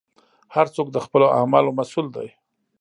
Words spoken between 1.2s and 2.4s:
اعمالو مسوول دی.